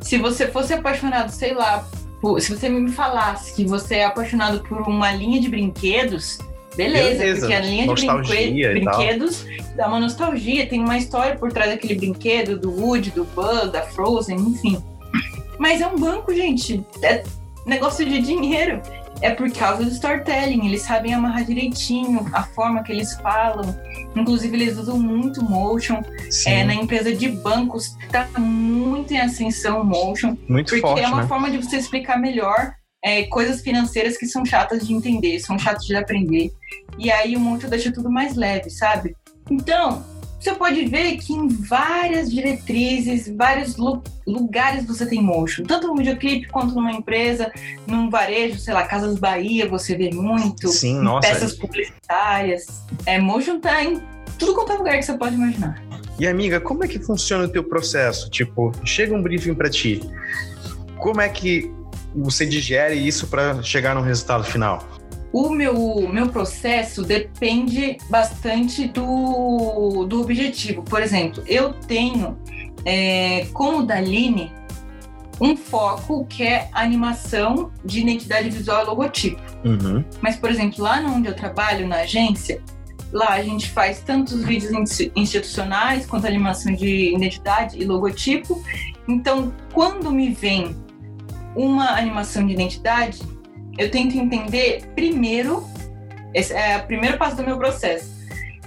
[0.00, 1.86] Se você fosse apaixonado, sei lá,
[2.20, 6.38] por, se você me falasse que você é apaixonado por uma linha de brinquedos,
[6.76, 7.40] beleza, beleza.
[7.40, 11.94] porque a linha nostalgia de brinquedos dá uma nostalgia, tem uma história por trás daquele
[11.94, 14.82] brinquedo, do Woody, do Buzz, da Frozen, enfim.
[15.58, 16.84] Mas é um banco, gente.
[17.02, 17.24] É
[17.64, 18.80] negócio de dinheiro
[19.20, 20.66] é por causa do storytelling.
[20.66, 23.78] Eles sabem amarrar direitinho a forma que eles falam.
[24.14, 26.02] Inclusive, eles usam muito motion.
[26.46, 30.36] É, na empresa de bancos, está muito em ascensão motion.
[30.48, 31.28] Muito porque forte, é uma né?
[31.28, 32.74] forma de você explicar melhor
[33.04, 36.50] é, coisas financeiras que são chatas de entender, são chatas de aprender.
[36.98, 39.14] E aí o motion deixa tudo mais leve, sabe?
[39.50, 40.04] Então,
[40.38, 43.76] você pode ver que em várias diretrizes, vários
[44.26, 45.64] lugares você tem motion.
[45.64, 47.50] Tanto no videoclipe quanto numa empresa,
[47.86, 50.68] num varejo, sei lá, Casas Bahia, você vê muito.
[50.68, 51.28] Sim, nossa.
[51.28, 52.82] Peças publicitárias.
[53.06, 54.00] É, motion tá em
[54.38, 55.82] tudo quanto é lugar que você pode imaginar.
[56.18, 58.30] E amiga, como é que funciona o teu processo?
[58.30, 60.00] Tipo, chega um briefing para ti.
[60.98, 61.70] Como é que
[62.14, 64.95] você digere isso para chegar no resultado final?
[65.36, 70.82] O meu, meu processo depende bastante do, do objetivo.
[70.82, 72.38] Por exemplo, eu tenho,
[72.86, 74.50] é, como Daline,
[75.38, 79.42] um foco que é animação de identidade visual e logotipo.
[79.62, 80.02] Uhum.
[80.22, 82.62] Mas, por exemplo, lá onde eu trabalho, na agência,
[83.12, 84.72] lá a gente faz tanto os vídeos
[85.14, 88.62] institucionais quanto animação de identidade e logotipo.
[89.06, 90.74] Então, quando me vem
[91.54, 93.20] uma animação de identidade,
[93.78, 95.66] eu tento entender primeiro,
[96.34, 98.14] esse é o primeiro passo do meu processo.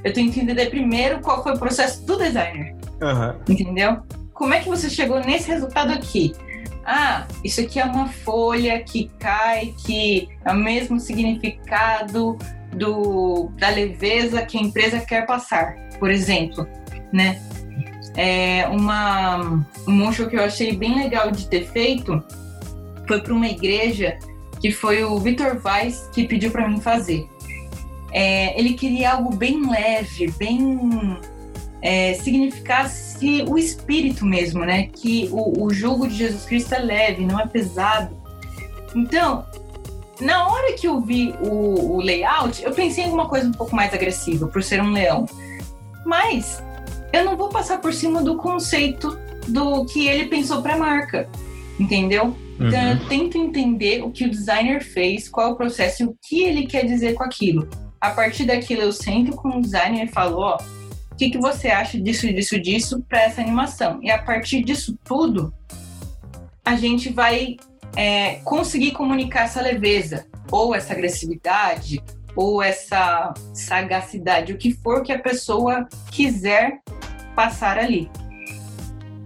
[0.04, 2.76] Eu tento entender primeiro qual foi o processo do designer.
[3.02, 3.40] Uhum.
[3.50, 3.98] Entendeu?
[4.34, 6.34] Como é que você chegou nesse resultado aqui?
[6.86, 12.38] Ah, isso aqui é uma folha que cai, que é o mesmo significado
[12.74, 16.68] do, da leveza que a empresa quer passar, por exemplo,
[17.12, 17.42] né?
[18.16, 22.24] É uma, um motion que eu achei bem legal de ter feito
[23.08, 24.18] foi para uma igreja
[24.60, 27.28] que foi o Vitor Vaz que pediu para mim fazer.
[28.12, 31.20] É, ele queria algo bem leve, bem
[31.82, 34.88] é, significasse o espírito mesmo, né?
[34.88, 38.18] Que o, o jogo de Jesus Cristo é leve, não é pesado.
[38.96, 39.46] Então,
[40.20, 43.76] na hora que eu vi o, o layout, eu pensei em alguma coisa um pouco
[43.76, 45.26] mais agressiva, por ser um leão.
[46.06, 46.62] Mas
[47.14, 49.18] eu não vou passar por cima do conceito
[49.48, 51.30] do que ele pensou para a marca,
[51.80, 52.36] entendeu?
[52.60, 52.92] Então uhum.
[52.92, 56.44] eu tento entender o que o designer fez, qual é o processo e o que
[56.44, 57.70] ele quer dizer com aquilo.
[58.02, 60.58] A partir daquilo eu sento com o designer e falo, ó,
[61.12, 64.00] o que, que você acha disso, disso, disso para essa animação?
[64.02, 65.54] E a partir disso tudo,
[66.64, 67.58] a gente vai
[67.96, 72.02] é, conseguir comunicar essa leveza, ou essa agressividade,
[72.36, 76.80] ou essa sagacidade, o que for que a pessoa quiser
[77.36, 78.10] passar ali.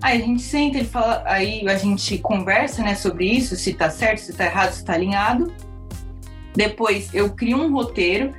[0.04, 3.90] Aí a gente senta, ele fala, aí a gente conversa, né, sobre isso, se tá
[3.90, 5.54] certo, se tá errado, se tá alinhado.
[6.54, 8.34] Depois eu crio um roteiro.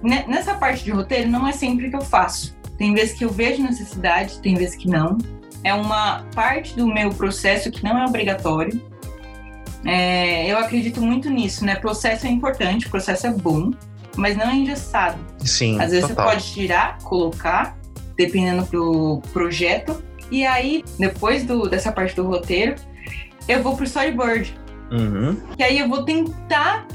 [0.00, 2.56] Nessa parte de roteiro não é sempre que eu faço.
[2.78, 5.18] Tem vezes que eu vejo necessidade, tem vezes que não.
[5.64, 8.80] É uma parte do meu processo que não é obrigatório.
[9.84, 11.74] É, eu acredito muito nisso, né?
[11.74, 13.72] Processo é importante, processo é bom,
[14.16, 15.18] mas não é engessado.
[15.40, 15.80] Sim.
[15.80, 16.26] Às vezes total.
[16.26, 17.76] você pode tirar, colocar,
[18.16, 20.00] dependendo do projeto,
[20.32, 22.74] e aí, depois do, dessa parte do roteiro,
[23.46, 24.56] eu vou pro storyboard.
[24.90, 25.36] Uhum.
[25.58, 26.86] E aí eu vou tentar,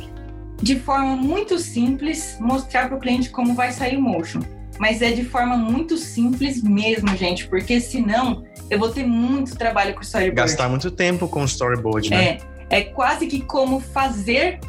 [0.60, 4.41] de forma muito simples, mostrar pro cliente como vai sair o motion.
[4.80, 9.93] Mas é de forma muito simples mesmo, gente, porque senão eu vou ter muito trabalho
[9.93, 10.50] com o storyboard.
[10.50, 12.39] Gastar muito tempo com o storyboard, né?
[12.71, 14.60] É, é quase que como fazer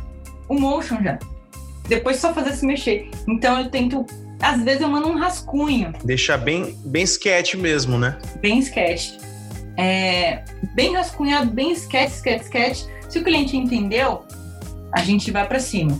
[0.46, 1.18] o motion já.
[1.88, 3.10] Depois só fazer se mexer.
[3.26, 4.04] Então eu tento
[4.40, 5.92] às vezes eu mando um rascunho.
[6.04, 8.18] Deixar bem, bem sketch mesmo, né?
[8.40, 9.12] Bem sketch.
[9.76, 10.42] É,
[10.74, 12.84] bem rascunhado, bem sketch, sketch, sketch.
[13.08, 14.24] Se o cliente entendeu,
[14.92, 15.98] a gente vai para cima.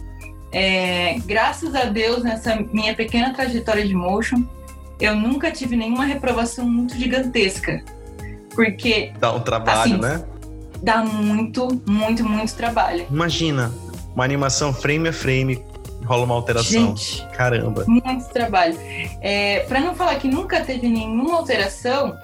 [0.52, 4.42] É, graças a Deus, nessa minha pequena trajetória de motion,
[5.00, 7.82] eu nunca tive nenhuma reprovação muito gigantesca.
[8.54, 9.12] Porque.
[9.18, 10.24] Dá um trabalho, assim, né?
[10.82, 13.06] Dá muito, muito, muito trabalho.
[13.10, 13.72] Imagina,
[14.14, 15.62] uma animação frame a frame,
[16.08, 16.96] rola uma alteração.
[16.96, 17.84] Gente, Caramba.
[17.86, 18.76] Muito trabalho.
[19.20, 22.16] É, para não falar que nunca teve nenhuma alteração,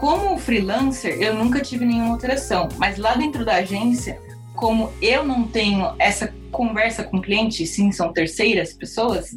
[0.00, 2.68] como freelancer, eu nunca tive nenhuma alteração.
[2.76, 4.18] Mas lá dentro da agência,
[4.54, 9.36] como eu não tenho essa conversa com o cliente, sim, são terceiras pessoas,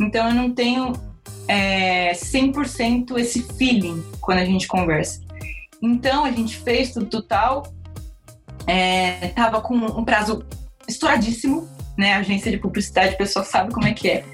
[0.00, 0.92] então eu não tenho
[1.46, 5.20] é, 100% esse feeling quando a gente conversa.
[5.80, 7.72] Então a gente fez tudo tal,
[9.22, 10.44] estava é, com um prazo
[10.86, 11.68] estouradíssimo,
[12.00, 12.14] né?
[12.14, 14.24] Agência de publicidade, o pessoal sabe como é que é.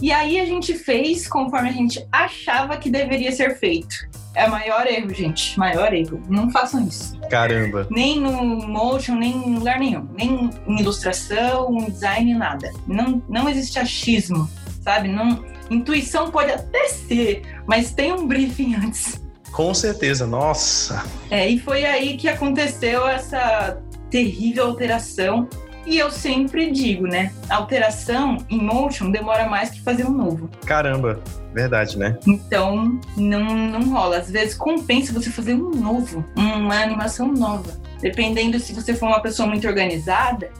[0.00, 3.94] E aí a gente fez conforme a gente achava que deveria ser feito.
[4.34, 5.58] É o maior erro, gente.
[5.58, 6.22] Maior erro.
[6.28, 7.18] Não façam isso.
[7.30, 7.86] Caramba.
[7.90, 8.32] Nem no
[8.68, 10.08] motion, nem em lugar nenhum.
[10.16, 12.70] Nem em ilustração, em design, nada.
[12.86, 14.48] Não, não existe achismo,
[14.82, 15.08] sabe?
[15.08, 19.20] Não, intuição pode até ser, mas tem um briefing antes.
[19.52, 21.04] Com certeza, nossa.
[21.30, 25.48] É, e foi aí que aconteceu essa terrível alteração
[25.86, 27.32] e eu sempre digo, né?
[27.48, 30.48] alteração em motion demora mais que fazer um novo.
[30.66, 31.20] Caramba,
[31.52, 32.18] verdade, né?
[32.26, 34.18] Então, não, não rola.
[34.18, 37.80] Às vezes compensa você fazer um novo, uma animação nova.
[38.00, 40.50] Dependendo se você for uma pessoa muito organizada,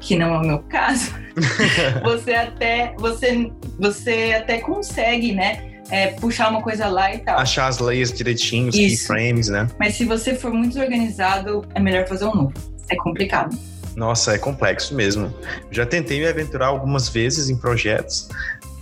[0.00, 1.12] que não é o meu caso,
[2.02, 5.72] você até você você até consegue, né?
[5.88, 7.38] É, puxar uma coisa lá e tal.
[7.38, 9.68] Achar as layers direitinho, os keyframes, né?
[9.78, 12.54] Mas se você for muito organizado, é melhor fazer um novo.
[12.88, 13.56] É complicado.
[13.96, 15.32] Nossa, é complexo mesmo.
[15.70, 18.28] Já tentei me aventurar algumas vezes em projetos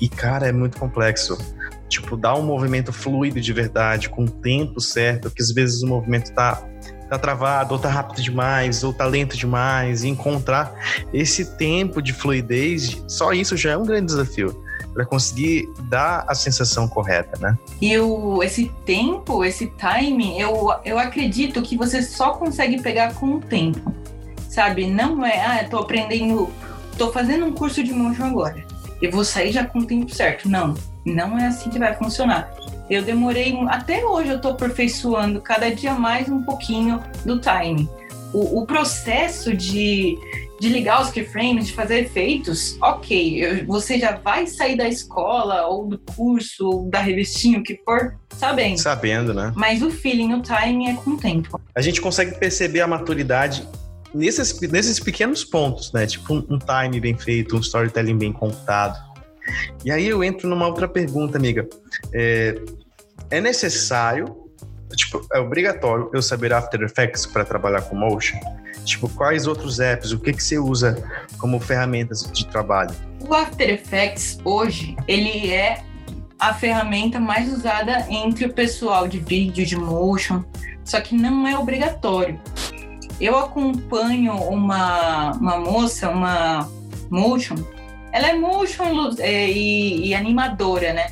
[0.01, 1.39] e, cara, é muito complexo.
[1.89, 5.87] Tipo, dar um movimento fluido de verdade, com o tempo certo, que às vezes o
[5.87, 6.67] movimento tá,
[7.09, 10.75] tá travado, ou tá rápido demais, ou tá lento demais, e encontrar
[11.13, 16.35] esse tempo de fluidez, só isso já é um grande desafio para conseguir dar a
[16.35, 17.57] sensação correta, né?
[17.81, 23.37] E o, esse tempo, esse timing, eu, eu acredito que você só consegue pegar com
[23.37, 23.95] o tempo
[24.55, 24.87] sabe?
[24.87, 26.49] Não é, ah, eu tô aprendendo,
[26.97, 28.65] tô fazendo um curso de motion agora.
[29.03, 30.49] Eu vou sair já com o tempo certo.
[30.49, 32.55] Não, não é assim que vai funcionar.
[32.89, 37.89] Eu demorei, até hoje eu tô aperfeiçoando cada dia mais um pouquinho do time.
[38.33, 40.17] O, o processo de,
[40.61, 45.67] de ligar os keyframes, de fazer efeitos, ok, eu, você já vai sair da escola,
[45.67, 48.79] ou do curso, ou da revistinha, o que for, sabendo.
[48.79, 49.53] Sabendo, né?
[49.57, 51.61] Mas o feeling, o timing é com o tempo.
[51.75, 53.67] A gente consegue perceber a maturidade
[54.15, 56.07] nesses, nesses pequenos pontos, né?
[56.07, 58.99] Tipo um, um time bem feito, um storytelling bem contado.
[59.85, 61.69] E aí eu entro numa outra pergunta, amiga.
[62.13, 62.59] É,
[63.31, 64.49] é necessário,
[64.95, 68.39] tipo, é obrigatório eu saber After Effects para trabalhar com motion?
[68.85, 71.03] Tipo, quais outros apps, o que, que você usa
[71.39, 72.95] como ferramentas de trabalho?
[73.27, 75.83] O After Effects hoje, ele é
[76.39, 80.45] a ferramenta mais usada entre o pessoal de vídeo, de motion,
[80.85, 82.39] só que não é obrigatório.
[83.21, 86.69] Eu acompanho uma, uma moça, uma
[87.11, 87.57] motion,
[88.13, 91.11] ela é motion é, e, e animadora, né?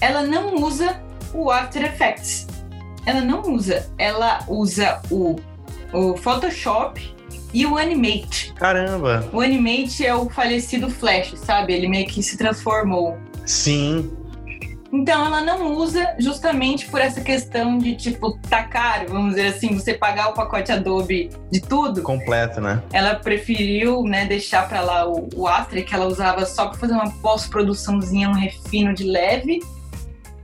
[0.00, 1.00] Ela não usa
[1.32, 2.46] o After Effects.
[3.06, 3.90] Ela não usa.
[3.98, 5.36] Ela usa o,
[5.92, 7.14] o Photoshop
[7.54, 8.52] e o Animate.
[8.54, 9.28] Caramba!
[9.32, 11.72] O Animate é o falecido Flash, sabe?
[11.72, 13.16] Ele meio que se transformou.
[13.46, 14.10] Sim.
[14.94, 19.74] Então ela não usa justamente por essa questão de tipo, tá caro, vamos dizer assim,
[19.74, 22.00] você pagar o pacote Adobe de tudo.
[22.00, 22.80] Completo, né?
[22.92, 26.92] Ela preferiu, né, deixar para lá o, o After que ela usava só para fazer
[26.92, 29.60] uma pós-produçãozinha, um refino de leve,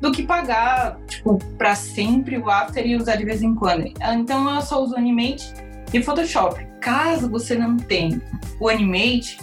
[0.00, 3.86] do que pagar, tipo, para sempre o After e usar de vez em quando.
[3.86, 5.54] Então ela só usa o Animate
[5.92, 6.66] e Photoshop.
[6.80, 8.20] Caso você não tenha
[8.58, 9.38] o Animate,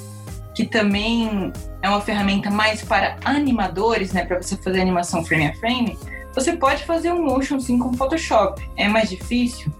[0.58, 5.54] que também é uma ferramenta mais para animadores, né, para você fazer animação frame a
[5.54, 5.96] frame,
[6.34, 8.68] você pode fazer um motion sim com Photoshop.
[8.76, 9.72] É mais difícil?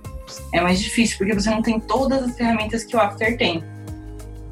[0.54, 3.64] É mais difícil porque você não tem todas as ferramentas que o After tem.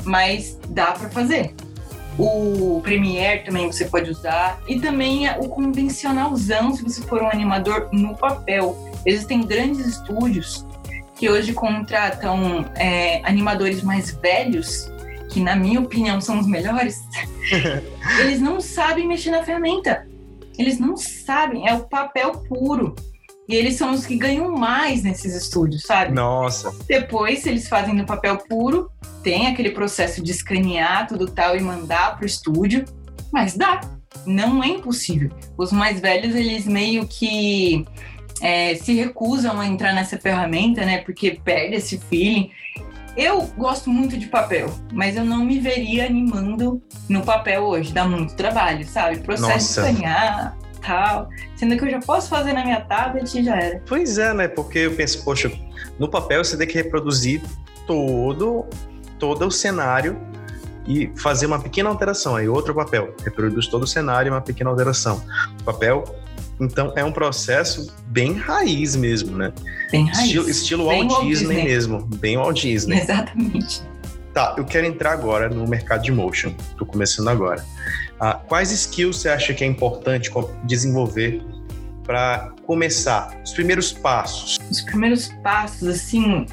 [0.03, 1.53] Mas dá para fazer.
[2.17, 7.89] O Premiere também você pode usar e também o convencionalzão se você for um animador
[7.93, 8.75] no papel.
[9.05, 10.65] Existem grandes estúdios
[11.15, 14.91] que hoje contratam é, animadores mais velhos
[15.35, 17.03] que na minha opinião são os melhores,
[18.21, 20.07] eles não sabem mexer na ferramenta.
[20.57, 22.95] Eles não sabem, é o papel puro.
[23.45, 26.13] E eles são os que ganham mais nesses estúdios, sabe?
[26.13, 26.73] Nossa.
[26.87, 28.89] Depois, se eles fazem no papel puro,
[29.21, 32.85] tem aquele processo de escanear tudo tal e mandar pro estúdio,
[33.29, 33.81] mas dá.
[34.25, 35.29] Não é impossível.
[35.57, 37.85] Os mais velhos, eles meio que
[38.41, 40.99] é, se recusam a entrar nessa ferramenta, né?
[40.99, 42.49] Porque perde esse feeling.
[43.17, 47.93] Eu gosto muito de papel, mas eu não me veria animando no papel hoje.
[47.93, 49.19] Dá muito trabalho, sabe?
[49.19, 49.81] Processo Nossa.
[49.83, 51.29] de escanear, tal.
[51.55, 53.81] Sendo que eu já posso fazer na minha tablet e já era.
[53.85, 54.47] Pois é, né?
[54.49, 55.51] Porque eu penso, poxa,
[55.97, 57.41] no papel você tem que reproduzir
[57.87, 58.65] todo,
[59.17, 60.19] todo o cenário
[60.85, 62.35] e fazer uma pequena alteração.
[62.35, 65.23] Aí outro papel, reproduz todo o cenário e uma pequena alteração.
[65.61, 66.03] O papel
[66.59, 69.53] então é um processo bem raiz mesmo, né?
[69.91, 70.19] Bem raiz.
[70.19, 72.99] Estilo, estilo bem Walt, Disney, Disney mesmo, bem Walt Disney.
[72.99, 73.83] Exatamente.
[74.33, 76.53] Tá, eu quero entrar agora no mercado de motion.
[76.77, 77.63] Tô começando agora.
[78.19, 80.29] Ah, quais skills você acha que é importante
[80.63, 81.41] desenvolver
[82.03, 83.33] para começar?
[83.43, 84.57] Os primeiros passos.
[84.69, 86.45] Os primeiros passos, assim,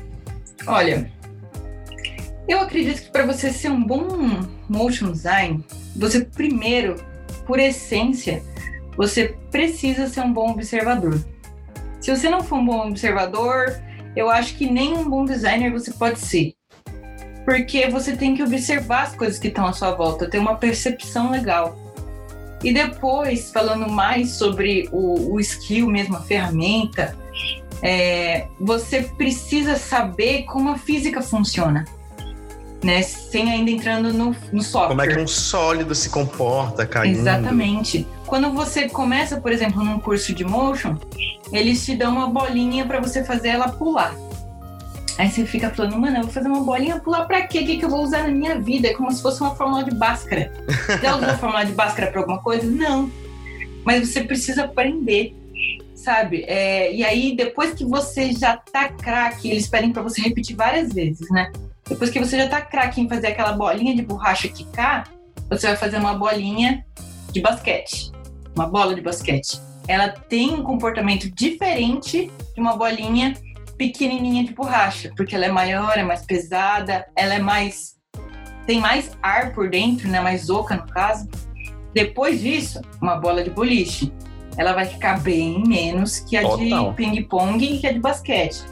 [0.67, 1.11] Olha,
[2.47, 4.07] eu acredito que para você ser um bom
[4.69, 5.65] motion design,
[5.97, 6.97] você primeiro,
[7.47, 8.43] por essência,
[8.97, 11.23] você precisa ser um bom observador.
[12.01, 13.81] Se você não for um bom observador,
[14.17, 16.55] eu acho que nem um bom designer você pode ser.
[17.45, 21.31] Porque você tem que observar as coisas que estão à sua volta, ter uma percepção
[21.31, 21.77] legal.
[22.63, 27.17] E depois, falando mais sobre o, o skill mesmo, a ferramenta,
[27.83, 31.85] é, você precisa saber como a física funciona.
[32.83, 34.89] Né, sem ainda entrando no, no software.
[34.89, 37.21] Como é que um sólido se comporta caindo.
[37.21, 38.07] Exatamente.
[38.27, 40.97] Quando você começa, por exemplo, num curso de motion,
[41.53, 44.15] eles te dão uma bolinha para você fazer ela pular.
[45.19, 47.61] Aí você fica falando, mano, eu vou fazer uma bolinha pular pra quê?
[47.61, 48.89] O que, que eu vou usar na minha vida?
[48.89, 50.53] É como se fosse uma fórmula de Bhaskara.
[51.03, 52.67] Já usou a fórmula de Bhaskara pra alguma coisa?
[52.67, 53.11] Não.
[53.85, 55.37] Mas você precisa aprender,
[55.95, 56.45] sabe?
[56.49, 60.93] É, e aí, depois que você já tá craque, eles pedem pra você repetir várias
[60.93, 61.51] vezes, né?
[61.93, 65.07] Depois que você já tá craque em fazer aquela bolinha de borracha quicar,
[65.51, 66.87] você vai fazer uma bolinha
[67.31, 68.11] de basquete.
[68.57, 69.61] Uma bola de basquete.
[69.87, 73.35] Ela tem um comportamento diferente de uma bolinha
[73.77, 77.97] pequenininha de borracha, porque ela é maior, é mais pesada, ela é mais
[78.67, 81.29] tem mais ar por dentro, né, mais oca no caso.
[81.93, 84.11] Depois disso, uma bola de boliche.
[84.57, 86.91] Ela vai ficar bem menos que a Total.
[86.91, 88.65] de ping-pong e que a de basquete.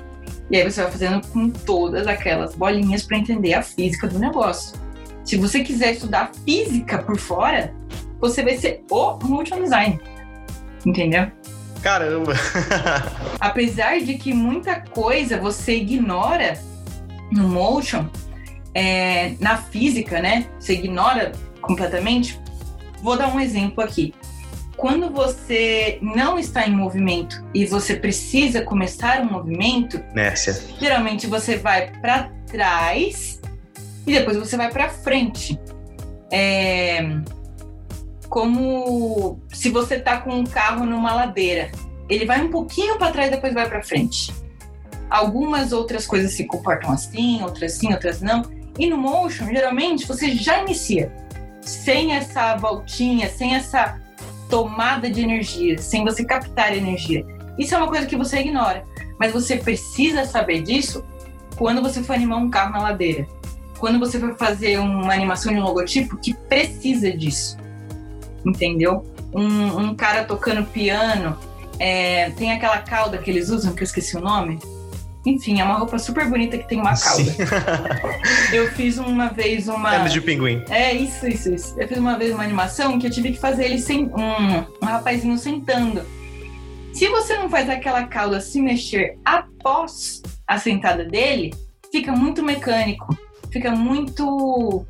[0.51, 4.79] E aí você vai fazendo com todas aquelas bolinhas para entender a física do negócio.
[5.25, 7.73] Se você quiser estudar física por fora,
[8.19, 10.01] você vai ser o motion design.
[10.85, 11.31] Entendeu?
[11.83, 12.33] Caramba!
[13.39, 16.61] Apesar de que muita coisa você ignora
[17.31, 18.07] no motion,
[18.75, 20.47] é, na física, né?
[20.59, 22.41] Você ignora completamente.
[23.03, 24.13] Vou dar um exemplo aqui.
[24.81, 30.59] Quando você não está em movimento e você precisa começar um movimento, Nércia.
[30.81, 33.39] geralmente você vai para trás
[34.07, 35.61] e depois você vai para frente.
[36.33, 37.03] É,
[38.31, 41.71] como se você tá com um carro numa ladeira.
[42.09, 44.33] Ele vai um pouquinho para trás, depois vai para frente.
[45.11, 48.43] Algumas outras coisas se comportam assim, outras sim, outras não.
[48.79, 51.13] E no motion, geralmente, você já inicia
[51.61, 54.01] sem essa voltinha, sem essa
[54.51, 57.25] tomada de energia, sem você captar energia.
[57.59, 58.85] Isso é uma coisa que você ignora,
[59.19, 61.05] mas você precisa saber disso
[61.57, 63.27] quando você for animar um carro na ladeira.
[63.79, 67.57] Quando você for fazer uma animação de um logotipo que precisa disso
[68.45, 69.05] entendeu?
[69.33, 71.37] Um, um cara tocando piano,
[71.79, 74.59] é, tem aquela cauda que eles usam, que eu esqueci o nome.
[75.25, 77.35] Enfim, é uma roupa super bonita que tem uma cauda.
[78.53, 79.95] eu fiz uma vez uma.
[79.95, 80.63] É de pinguim.
[80.71, 81.75] É, isso, isso, isso.
[81.79, 84.87] Eu fiz uma vez uma animação que eu tive que fazer ele sem um, um
[84.87, 86.03] rapazinho sentando.
[86.95, 91.55] Se você não faz aquela cauda se mexer após a sentada dele,
[91.93, 93.17] fica muito mecânico,
[93.51, 94.87] fica muito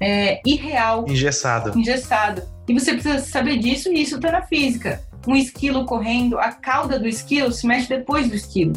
[0.00, 1.04] é, irreal.
[1.08, 1.78] Engessado.
[1.78, 2.42] Engessado.
[2.68, 5.02] E você precisa saber disso e isso está na física.
[5.26, 8.74] Um esquilo correndo, a cauda do esquilo se mexe depois do esquilo.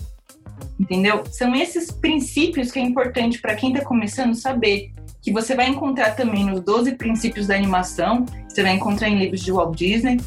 [0.80, 1.24] Entendeu?
[1.32, 4.92] São esses princípios que é importante para quem está começando saber.
[5.22, 9.42] Que você vai encontrar também nos 12 princípios da animação, você vai encontrar em livros
[9.42, 10.18] de Walt Disney,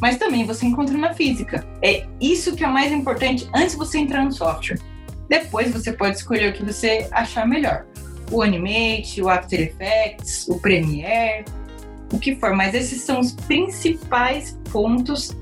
[0.00, 1.64] mas também você encontra na física.
[1.80, 4.78] É isso que é mais importante antes de você entrar no software.
[5.28, 7.86] Depois você pode escolher o que você achar melhor.
[8.30, 11.44] O Animate, o After Effects, o Premiere,
[12.12, 15.36] o que for, mas esses são os principais pontos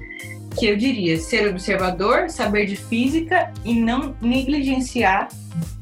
[0.58, 5.28] que eu diria: ser observador, saber de física e não negligenciar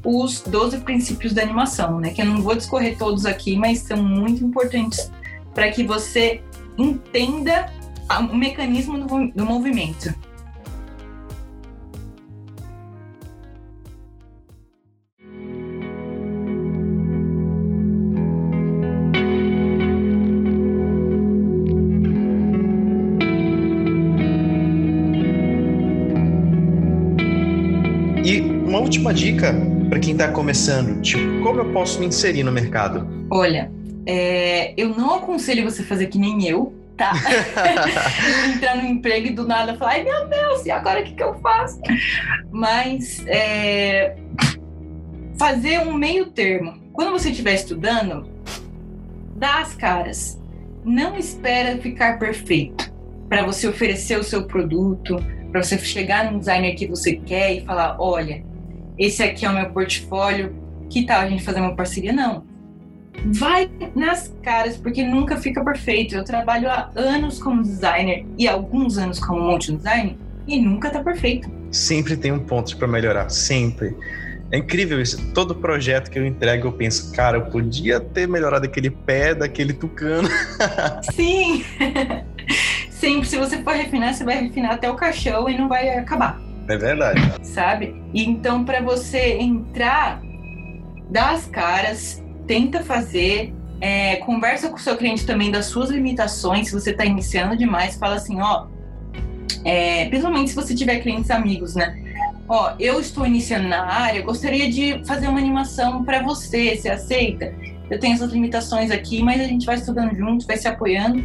[0.03, 2.11] os 12 princípios da animação, né?
[2.11, 5.11] Que eu não vou discorrer todos aqui, mas são muito importantes
[5.53, 6.41] para que você
[6.77, 7.71] entenda
[8.31, 10.13] o mecanismo do movimento.
[29.11, 29.53] Última dica
[29.89, 33.07] para quem está começando, tipo, como eu posso me inserir no mercado?
[33.29, 33.71] Olha,
[34.05, 37.11] é, eu não aconselho você fazer que nem eu, tá?
[38.55, 41.23] Entrar no emprego e do nada falar, ai meu Deus, e agora o que, que
[41.23, 41.79] eu faço?
[42.51, 44.15] Mas é,
[45.37, 46.81] fazer um meio termo.
[46.93, 48.29] Quando você estiver estudando,
[49.35, 50.39] dá as caras.
[50.83, 52.91] Não espera ficar perfeito
[53.29, 57.65] para você oferecer o seu produto, para você chegar no designer que você quer e
[57.65, 58.43] falar, olha,
[58.97, 60.55] esse aqui é o meu portfólio,
[60.89, 62.13] que tal a gente fazer uma parceria?
[62.13, 62.43] Não.
[63.25, 66.15] Vai nas caras, porque nunca fica perfeito.
[66.15, 70.15] Eu trabalho há anos como designer e alguns anos como motion designer
[70.47, 71.49] e nunca tá perfeito.
[71.71, 73.95] Sempre tem um ponto para melhorar, sempre.
[74.51, 75.31] É incrível isso.
[75.33, 79.71] Todo projeto que eu entrego, eu penso, cara, eu podia ter melhorado aquele pé daquele
[79.71, 80.27] tucano.
[81.13, 81.63] Sim!
[82.91, 86.39] Sempre, se você for refinar, você vai refinar até o caixão e não vai acabar.
[86.71, 87.19] É verdade.
[87.43, 88.01] Sabe?
[88.13, 90.21] Então, para você entrar,
[91.09, 96.67] dá as caras, tenta fazer, é, conversa com o seu cliente também das suas limitações.
[96.67, 98.67] Se você está iniciando demais, fala assim, ó.
[99.65, 101.93] É, principalmente se você tiver clientes amigos, né?
[102.47, 107.53] Ó, eu estou iniciando na área, gostaria de fazer uma animação para você, você aceita?
[107.89, 111.21] Eu tenho essas limitações aqui, mas a gente vai estudando junto, vai se apoiando.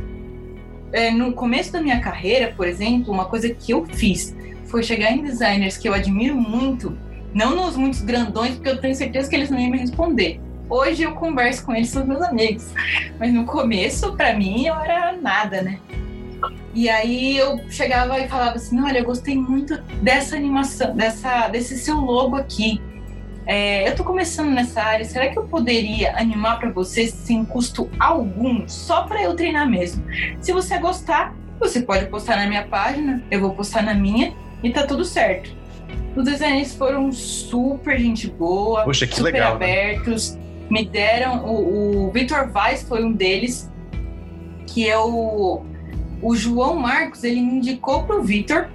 [0.93, 4.35] É, no começo da minha carreira, por exemplo, uma coisa que eu fiz
[4.67, 6.97] foi chegar em designers que eu admiro muito,
[7.33, 10.41] não nos muitos grandões, porque eu tenho certeza que eles não iam me responder.
[10.69, 12.73] Hoje eu converso com eles, são meus amigos.
[13.19, 15.79] Mas no começo, para mim, eu era nada, né?
[16.75, 21.79] E aí eu chegava e falava assim, olha, eu gostei muito dessa animação, dessa, desse
[21.79, 22.81] seu logo aqui.
[23.47, 27.89] É, eu tô começando nessa área, será que eu poderia animar para você sem custo
[27.99, 30.05] algum, só para eu treinar mesmo?
[30.41, 34.35] Se você gostar, você pode postar na minha página, eu vou postar na minha
[34.67, 35.55] e tá tudo certo.
[36.15, 40.35] Os desenhos foram super gente boa, Poxa, super legal, abertos.
[40.35, 40.47] Né?
[40.71, 43.71] Me deram o, o Victor Vaz foi um deles
[44.67, 45.65] que eu
[46.21, 48.69] o João Marcos ele me indicou pro Victor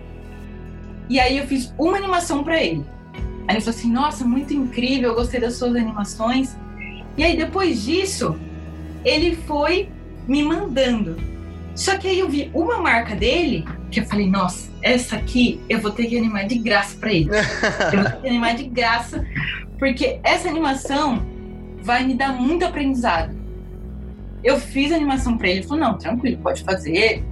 [1.10, 2.86] e aí eu fiz uma animação para ele.
[3.48, 6.56] Aí ele falou assim: Nossa, muito incrível, eu gostei das suas animações.
[7.18, 8.40] E aí depois disso
[9.04, 9.90] ele foi
[10.28, 11.18] me mandando.
[11.76, 15.80] Só que aí eu vi uma marca dele que eu falei: Nossa, essa aqui eu
[15.80, 17.30] vou ter que animar de graça para ele.
[17.30, 19.26] eu vou ter que animar de graça
[19.78, 21.26] porque essa animação
[21.82, 23.36] vai me dar muito aprendizado.
[24.44, 27.24] Eu fiz a animação para ele, ele falou: "Não, tranquilo, pode fazer.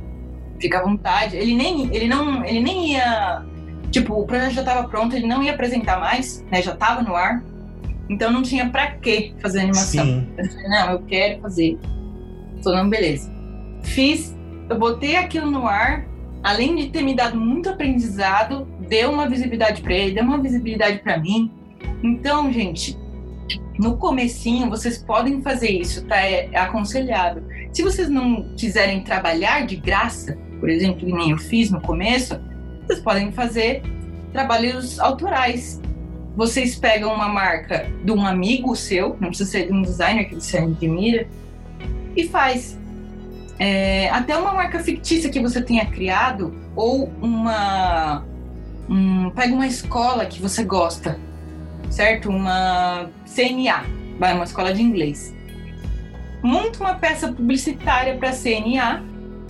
[0.59, 1.37] Fica à vontade".
[1.37, 3.45] Ele nem ele não ele nem ia
[3.91, 6.61] tipo, o projeto já estava pronto, ele não ia apresentar mais, né?
[6.61, 7.43] Já estava no ar.
[8.09, 10.05] Então não tinha para que fazer a animação.
[10.05, 10.27] Sim.
[10.37, 11.77] Eu falei: "Não, eu quero fazer".
[12.63, 13.31] Falou: "Não, beleza".
[13.83, 14.35] Fiz,
[14.67, 16.08] eu botei aquilo no ar,
[16.43, 20.99] além de ter me dado muito aprendizado, deu uma visibilidade para ele, deu uma visibilidade
[20.99, 21.51] para mim.
[22.03, 22.97] Então, gente,
[23.77, 26.17] no comecinho vocês podem fazer isso, tá?
[26.17, 27.43] É aconselhável.
[27.71, 32.39] Se vocês não quiserem trabalhar de graça, por exemplo, que nem eu fiz no começo,
[32.85, 33.81] vocês podem fazer
[34.31, 35.81] trabalhos autorais.
[36.35, 40.35] Vocês pegam uma marca de um amigo seu, não precisa ser de um designer que
[40.35, 41.27] você admira,
[42.15, 42.78] e faz.
[43.59, 48.25] É, até uma marca fictícia que você tenha criado, ou uma.
[48.89, 51.19] Um, pega uma escola que você gosta,
[51.89, 52.29] certo?
[52.29, 53.83] Uma CNA,
[54.17, 55.35] vai uma escola de inglês.
[56.41, 59.03] Monta uma peça publicitária para CNA,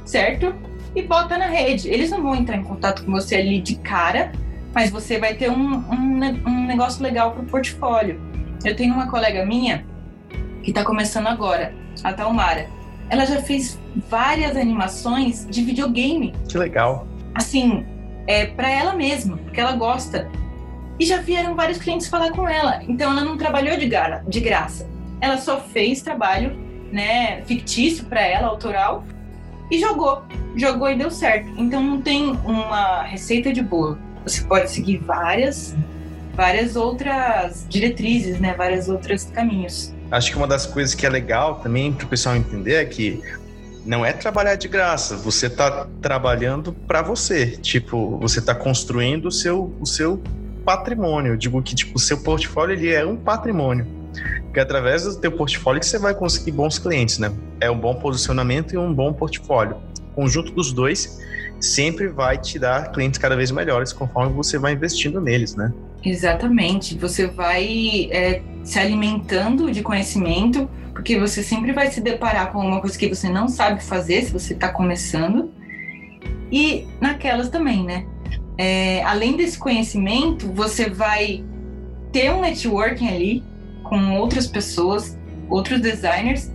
[0.03, 0.55] certo?
[0.95, 1.88] E bota na rede.
[1.88, 4.32] Eles não vão entrar em contato com você ali de cara,
[4.74, 8.20] mas você vai ter um, um, um negócio legal para o portfólio.
[8.66, 9.86] Eu tenho uma colega minha
[10.64, 12.78] que está começando agora, a Talmara.
[13.10, 13.80] Ela já fez
[14.10, 16.34] várias animações de videogame.
[16.47, 17.07] Que legal.
[17.34, 17.86] Assim,
[18.28, 20.30] é para ela mesma, porque ela gosta.
[20.99, 22.84] E já vieram vários clientes falar com ela.
[22.88, 24.88] Então ela não trabalhou de, gra de graça.
[25.22, 26.55] Ela só fez trabalho,
[26.91, 29.03] né, fictício para ela, autoral,
[29.72, 30.24] e jogou.
[30.55, 31.49] Jogou e deu certo.
[31.57, 33.97] Então não tem uma receita de bolo.
[34.24, 35.76] Você pode seguir várias,
[36.36, 39.93] várias outras diretrizes, né, vários outros caminhos.
[40.12, 43.22] Acho que uma das coisas que é legal também para o pessoal entender é que
[43.86, 47.57] não é trabalhar de graça, você está trabalhando para você.
[47.57, 50.22] Tipo, você está construindo o seu, o seu
[50.66, 51.34] patrimônio.
[51.34, 53.88] Eu digo que tipo, o seu portfólio ele é um patrimônio.
[54.43, 57.32] Porque através do teu portfólio que você vai conseguir bons clientes, né?
[57.62, 59.78] É um bom posicionamento e um bom portfólio.
[60.12, 61.20] O conjunto dos dois
[61.60, 65.72] sempre vai te dar clientes cada vez melhores conforme você vai investindo neles, né?
[66.03, 66.97] Exatamente.
[66.97, 72.79] Você vai é, se alimentando de conhecimento, porque você sempre vai se deparar com uma
[72.79, 75.51] coisa que você não sabe fazer se você está começando.
[76.51, 78.05] E naquelas também, né?
[78.57, 81.43] É, além desse conhecimento, você vai
[82.11, 83.43] ter um networking ali
[83.83, 85.17] com outras pessoas,
[85.49, 86.51] outros designers,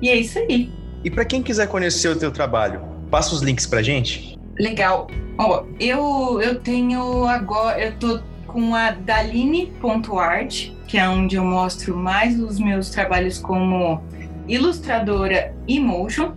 [0.00, 0.70] e é isso aí.
[1.04, 2.80] E para quem quiser conhecer o teu trabalho,
[3.10, 4.36] passa os links pra gente.
[4.58, 5.08] Legal.
[5.38, 8.20] Ó, eu eu tenho agora, eu tô
[8.56, 14.02] com a daline.art, que é onde eu mostro mais os meus trabalhos como
[14.48, 16.32] ilustradora e motion.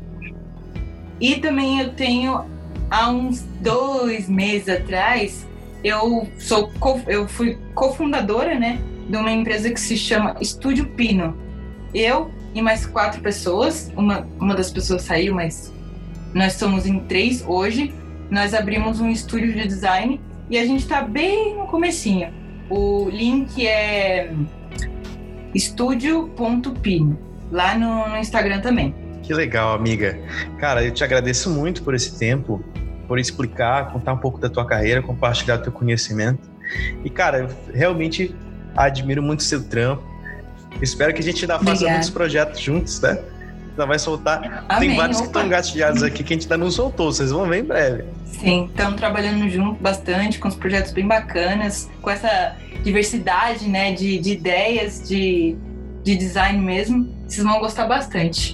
[1.18, 2.44] E também eu tenho
[2.92, 5.48] há uns dois meses atrás,
[5.82, 6.70] eu sou
[7.08, 11.38] eu fui cofundadora, né, de uma empresa que se chama Estúdio Pino.
[11.94, 15.74] Eu e mais quatro pessoas, uma, uma das pessoas saiu, mas
[16.34, 17.94] nós somos em três hoje.
[18.30, 22.34] Nós abrimos um estúdio de design e a gente está bem no comecinho.
[22.70, 24.32] O link é
[25.54, 27.18] estúdio.pin,
[27.52, 28.94] lá no, no Instagram também.
[29.24, 30.20] Que legal, amiga.
[30.60, 32.64] Cara, eu te agradeço muito por esse tempo,
[33.08, 36.50] por explicar, contar um pouco da tua carreira, compartilhar teu conhecimento.
[37.04, 38.36] E, cara, eu realmente
[38.76, 40.04] admiro muito o seu trampo.
[40.82, 41.92] Espero que a gente ainda faça Obrigada.
[41.92, 43.20] muitos projetos juntos, né?
[43.80, 44.66] Ainda vai soltar.
[44.68, 45.24] Amém, Tem vários opa.
[45.24, 48.04] que estão engatilhados aqui que a gente ainda não soltou, vocês vão ver em breve.
[48.26, 54.20] Sim, estamos trabalhando junto bastante, com os projetos bem bacanas, com essa diversidade né, de,
[54.20, 55.56] de ideias, de,
[56.04, 57.08] de design mesmo.
[57.26, 58.54] Vocês vão gostar bastante.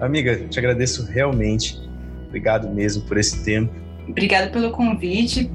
[0.00, 1.78] Amiga, te agradeço realmente.
[2.26, 3.72] Obrigado mesmo por esse tempo.
[4.08, 5.48] Obrigada pelo convite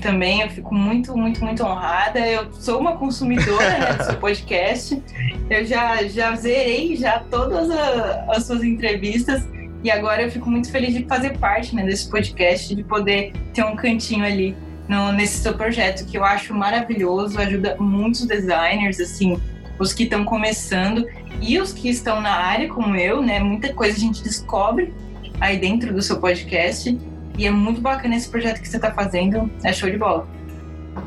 [0.00, 0.42] também.
[0.42, 2.18] Eu fico muito, muito, muito honrada.
[2.18, 5.02] Eu sou uma consumidora né, do seu podcast.
[5.48, 9.46] Eu já, já zerei já todas a, as suas entrevistas.
[9.82, 13.64] E agora eu fico muito feliz de fazer parte né, desse podcast, de poder ter
[13.64, 14.56] um cantinho ali
[14.88, 19.40] no, nesse seu projeto, que eu acho maravilhoso, ajuda muitos designers, assim,
[19.78, 21.06] os que estão começando
[21.40, 23.38] e os que estão na área, como eu, né?
[23.40, 24.92] Muita coisa a gente descobre
[25.40, 26.98] aí dentro do seu podcast.
[27.38, 29.50] E é muito bacana esse projeto que você está fazendo.
[29.62, 30.26] É show de bola.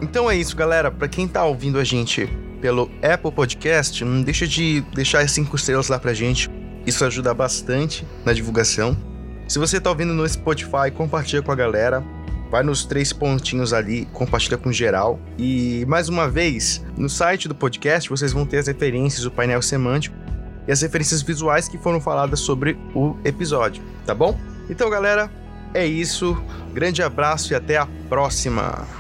[0.01, 0.91] Então é isso, galera.
[0.91, 2.27] Para quem está ouvindo a gente
[2.61, 6.49] pelo Apple Podcast, não deixa de deixar as cinco estrelas lá pra gente.
[6.86, 8.95] Isso ajuda bastante na divulgação.
[9.47, 12.03] Se você está ouvindo no Spotify, compartilha com a galera.
[12.51, 15.19] Vai nos três pontinhos ali, compartilha com geral.
[15.38, 19.61] E mais uma vez, no site do podcast vocês vão ter as referências, o painel
[19.61, 20.15] semântico
[20.67, 24.38] e as referências visuais que foram faladas sobre o episódio, tá bom?
[24.69, 25.32] Então, galera,
[25.74, 26.38] é isso.
[26.74, 28.99] Grande abraço e até a próxima.